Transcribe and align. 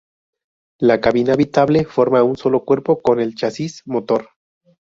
La 0.79 0.99
cabina 0.99 1.33
habitable 1.33 1.85
forma 1.85 2.23
un 2.23 2.35
solo 2.35 2.65
cuerpo 2.65 3.03
con 3.03 3.19
el 3.19 3.35
chasis 3.35 3.83
motor. 3.85 4.29